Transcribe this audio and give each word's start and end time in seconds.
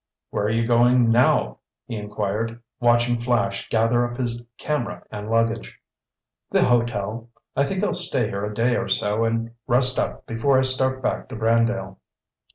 "Where 0.31 0.45
are 0.45 0.49
you 0.49 0.65
going 0.65 1.11
now?" 1.11 1.59
he 1.85 1.95
inquired, 1.95 2.59
watching 2.79 3.19
Flash 3.21 3.69
gather 3.69 4.03
up 4.03 4.17
his 4.17 4.41
camera 4.57 5.03
and 5.11 5.29
luggage. 5.29 5.77
"The 6.49 6.63
hotel. 6.63 7.29
I 7.55 7.67
think 7.67 7.83
I'll 7.83 7.93
stay 7.93 8.25
here 8.27 8.43
a 8.43 8.51
day 8.51 8.75
or 8.75 8.89
so 8.89 9.25
and 9.25 9.51
rest 9.67 9.99
up 9.99 10.25
before 10.25 10.57
I 10.57 10.63
start 10.63 11.03
back 11.03 11.29
to 11.29 11.35
Brandale." 11.35 11.99